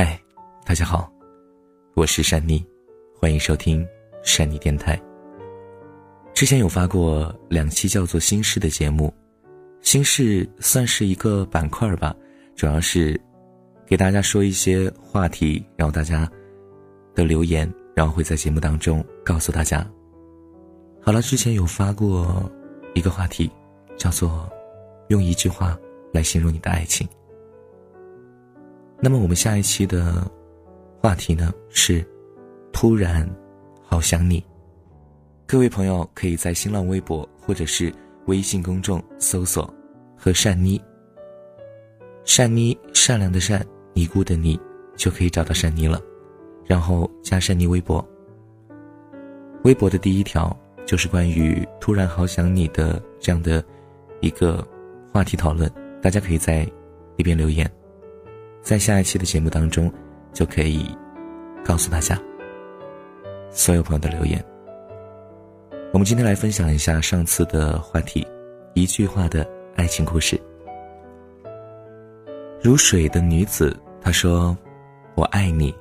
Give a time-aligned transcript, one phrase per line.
[0.00, 0.16] 嗨，
[0.64, 1.12] 大家好，
[1.94, 2.64] 我是珊妮，
[3.18, 3.84] 欢迎收听
[4.22, 4.96] 珊妮电台。
[6.32, 9.12] 之前有发过两期叫做《心事》的节目，
[9.82, 12.14] 《心事》算是一个板块吧，
[12.54, 13.20] 主要是
[13.88, 16.30] 给大家说一些话题，然后大家
[17.12, 19.84] 的留言，然后会在节目当中告诉大家。
[21.02, 22.48] 好了，之前有发过
[22.94, 23.50] 一个话题，
[23.96, 24.48] 叫做
[25.10, 25.76] “用一句话
[26.12, 27.04] 来形容你的爱情”。
[29.00, 30.28] 那么我们下一期的
[31.00, 32.04] 话题呢是
[32.72, 33.28] “突然
[33.80, 34.44] 好想你”。
[35.46, 37.94] 各位朋友可以在新浪微博或者是
[38.26, 39.72] 微信公众搜索
[40.18, 40.82] “和善妮”，
[42.24, 44.58] 善妮善良的善，尼姑的尼，
[44.96, 46.02] 就可以找到善妮了。
[46.66, 48.06] 然后加善妮微博。
[49.62, 53.64] 微博的第一条就是关于“突然好想你”的这样的
[54.20, 54.66] 一个
[55.12, 55.70] 话题讨论，
[56.02, 56.68] 大家可以在
[57.16, 57.70] 里边留言，
[58.62, 59.92] 在下一期的节目当中
[60.32, 60.94] 就可以
[61.64, 62.20] 告诉大家
[63.50, 64.44] 所有朋友的留言。
[65.92, 68.26] 我们今天来分享一下上次的话题，
[68.74, 70.38] 一句话的爱情故事。
[72.62, 74.56] 如水的女子，她说
[75.16, 75.74] ：“我爱你，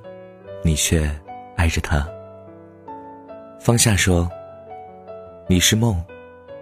[0.64, 1.10] 你却
[1.56, 2.08] 爱着他。”
[3.60, 4.30] 方夏说
[5.48, 6.02] ：“你是梦，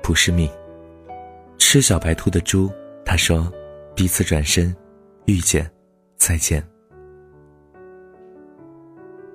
[0.01, 0.49] 不是命。”
[1.59, 2.71] 吃小白兔的猪，
[3.03, 3.51] 他说
[3.93, 4.75] ：“彼此转身，
[5.25, 5.69] 遇见，
[6.25, 6.65] 再见。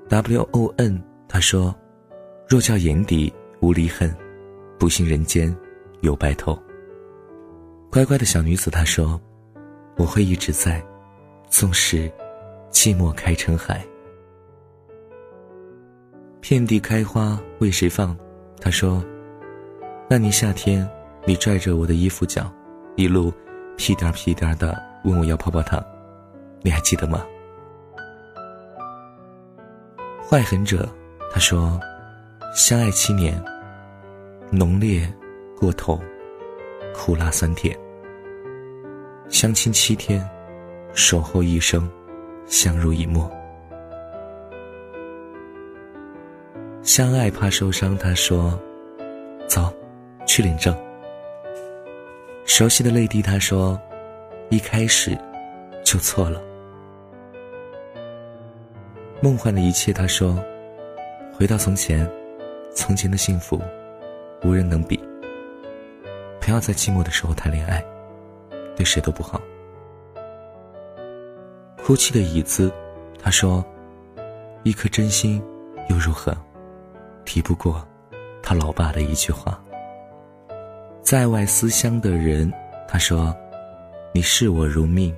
[0.08, 1.72] ”W O N，他说
[2.50, 3.32] ：“若叫眼底。”
[3.62, 4.10] 无离恨，
[4.78, 5.55] 不信人间
[6.00, 6.58] 有白头。
[7.91, 9.20] 乖乖的小女子，她说
[10.00, 10.82] ：“我会一直在，
[11.50, 12.10] 纵使
[12.70, 13.84] 寂寞开成海。”
[16.41, 18.16] 遍地开花为谁放？
[18.62, 19.04] 她说
[20.08, 20.88] ：“那年夏天，
[21.27, 22.50] 你拽着我的衣服角，
[22.97, 23.30] 一路
[23.77, 25.84] 屁颠屁颠的问我要泡泡糖，
[26.62, 27.27] 你还记得吗？”
[30.28, 30.89] 坏狠者，
[31.32, 31.81] 他说。
[32.53, 33.41] 相爱七年，
[34.50, 35.09] 浓烈
[35.56, 36.03] 过头，
[36.93, 37.78] 苦辣酸甜。
[39.28, 40.28] 相亲七天，
[40.93, 41.88] 守候一生，
[42.47, 43.31] 相濡以沫。
[46.82, 48.59] 相爱怕受伤，他说
[49.47, 49.72] ：“走，
[50.27, 50.77] 去领证。”
[52.44, 53.81] 熟悉的泪滴，他说
[54.50, 55.16] ：“一开始
[55.84, 56.42] 就错了。”
[59.22, 60.42] 梦幻的一切，他说
[61.36, 62.08] ：“回到从前。”
[62.72, 63.60] 从前的幸福，
[64.44, 64.98] 无人能比。
[66.41, 67.84] 不要在寂寞的时候谈恋爱，
[68.76, 69.41] 对谁都不好。
[71.76, 72.72] 哭泣的椅子，
[73.20, 73.62] 他说
[74.62, 75.42] ：“一颗真心
[75.88, 76.32] 又如何，
[77.25, 77.84] 敌不过
[78.41, 79.60] 他老爸的一句话。”
[81.03, 82.50] 在外思乡的人，
[82.86, 83.36] 他说
[84.14, 85.12] ：“你视我如命，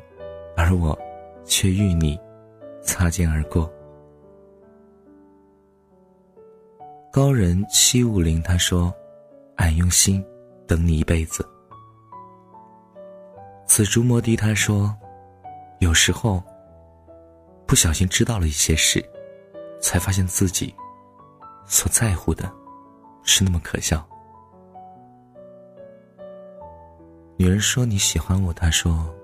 [0.57, 0.99] 而我
[1.45, 2.19] 却与你
[2.81, 3.71] 擦肩而过。”
[7.13, 8.91] 高人七五零他说
[9.57, 10.25] ：“俺用心
[10.67, 11.47] 等你一辈子。”
[13.69, 14.97] 紫竹摩的他说
[15.81, 16.43] ：“有时候
[17.67, 19.05] 不小心知道了一些事，
[19.79, 20.75] 才发现自己
[21.67, 22.51] 所在乎的
[23.25, 24.03] 是那么可笑。”
[27.37, 29.15] 女人说：“你喜欢我。”他说：“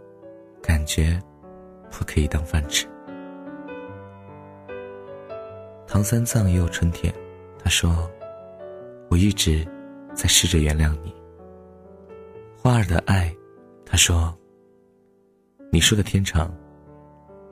[0.60, 1.18] 感觉
[1.90, 2.86] 不可以当饭吃。”
[5.88, 7.10] 唐三藏也有春天。
[7.68, 8.10] 他说
[9.12, 9.62] ：“我一直
[10.14, 11.14] 在试着原谅你。”
[12.56, 13.30] 花儿的爱，
[13.84, 14.34] 他说
[15.70, 16.50] ：“你说的天长，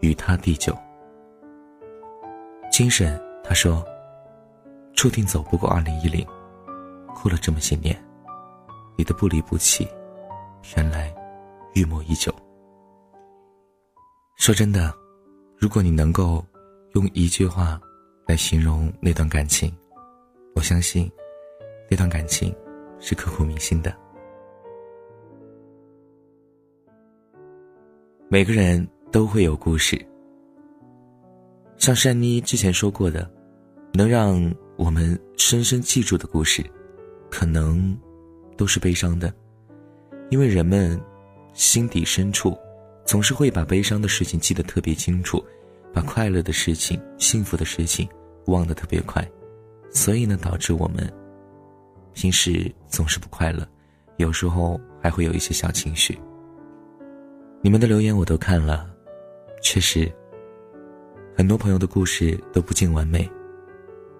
[0.00, 0.74] 与他地久。”
[2.72, 3.84] 精神，他说
[4.96, 6.26] ：“注定走不过二零一零。”
[7.14, 7.94] 过了这么些年，
[8.96, 9.86] 你的不离不弃，
[10.78, 11.14] 原来
[11.74, 12.34] 预谋已久。
[14.38, 14.94] 说真的，
[15.58, 16.42] 如果你能够
[16.94, 17.78] 用一句话
[18.26, 19.70] 来形容那段感情。
[20.56, 21.12] 我相信，
[21.90, 22.52] 那段感情
[22.98, 23.94] 是刻骨铭心的。
[28.26, 30.02] 每个人都会有故事，
[31.76, 33.30] 像珊妮之前说过的，
[33.92, 36.64] 能让我们深深记住的故事，
[37.30, 37.94] 可能
[38.56, 39.30] 都是悲伤的，
[40.30, 40.98] 因为人们
[41.52, 42.56] 心底深处
[43.04, 45.44] 总是会把悲伤的事情记得特别清楚，
[45.92, 48.08] 把快乐的事情、幸福的事情
[48.46, 49.22] 忘得特别快。
[49.96, 51.10] 所以呢，导致我们
[52.12, 53.66] 平时总是不快乐，
[54.18, 56.16] 有时候还会有一些小情绪。
[57.62, 58.86] 你们的留言我都看了，
[59.62, 60.12] 确实，
[61.34, 63.26] 很多朋友的故事都不尽完美，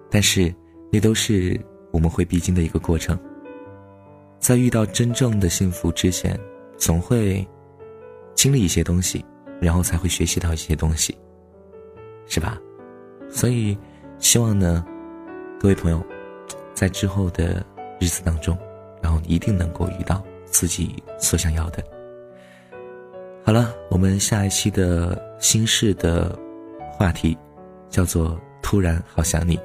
[0.09, 0.51] 但是
[0.91, 1.55] 那都是
[1.91, 3.17] 我们会必经的一个过程。
[4.39, 6.37] 在遇到真正的幸福之前，
[6.75, 7.47] 总会
[8.33, 9.23] 经历一些东西，
[9.61, 11.15] 然后才会学习到一些东西。
[12.25, 12.59] 是吧？
[13.29, 13.77] 所以，
[14.17, 14.83] 希望呢，
[15.59, 16.05] 各位朋友，
[16.75, 17.65] 在之后的
[17.99, 18.55] 日子当中，
[19.01, 21.83] 然后你一定能够遇到自己所想要的。
[23.43, 26.37] 好了，我们下一期的心事的
[26.91, 27.35] 话题
[27.89, 29.59] 叫做“突然好想你”。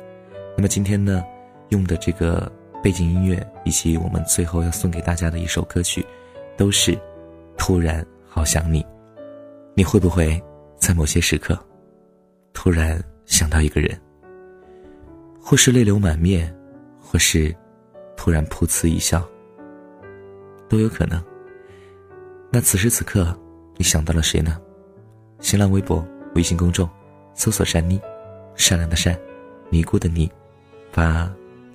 [0.56, 1.22] 那么今天呢，
[1.68, 2.50] 用的这个
[2.82, 6.04] 背景音乐以及我们最后要送给大家的一首歌曲，
[6.56, 6.98] 都是
[7.58, 8.84] “突然好想你”。
[9.76, 10.42] 你会不会
[10.78, 11.58] 在某些时刻，
[12.54, 14.00] 突然想到一个人，
[15.42, 16.54] 或是泪流满面，
[17.00, 17.54] 或是
[18.16, 19.26] 突然噗呲一笑，
[20.68, 21.22] 都有可能。
[22.50, 23.36] 那此时此刻。
[23.78, 24.60] 你想到了谁呢？
[25.40, 26.88] 新浪微博、微信公众
[27.34, 27.98] 搜索“善妮”，
[28.54, 29.18] 善良的善，
[29.70, 30.30] 尼姑的尼，
[30.92, 31.28] 把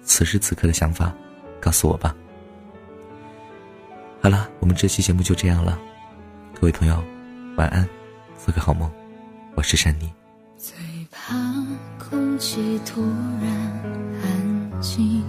[0.04, 1.14] 此时此刻的想法
[1.60, 2.16] 告诉我吧。
[4.22, 5.78] 好了，我们这期节目就这样了，
[6.54, 7.04] 各位朋友，
[7.58, 7.86] 晚安，
[8.38, 8.90] 做个好梦。
[9.56, 10.14] 我是善妮。
[11.28, 11.36] 怕
[12.00, 13.02] 空气突
[13.42, 13.52] 然
[14.24, 15.22] 安静，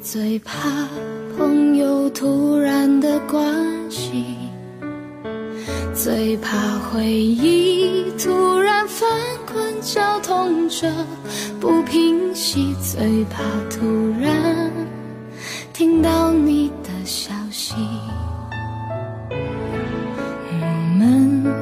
[0.00, 0.88] 最怕
[1.36, 3.44] 朋友突然的关
[3.90, 4.36] 心。
[5.92, 9.10] 最怕回忆突然翻
[9.52, 10.88] 滚，绞痛着
[11.60, 13.84] 不平息；最怕突
[14.20, 14.70] 然
[15.72, 16.65] 听到你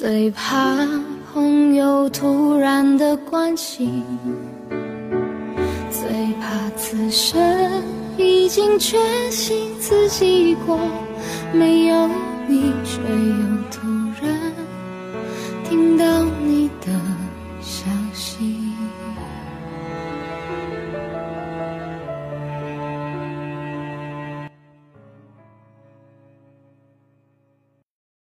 [0.00, 0.78] 最怕
[1.30, 4.02] 朋友突然的关心，
[5.90, 7.38] 最怕此生
[8.16, 8.96] 已经确
[9.30, 10.78] 信自己过，
[11.52, 12.08] 没有
[12.48, 13.86] 你，却又突
[14.22, 14.39] 然。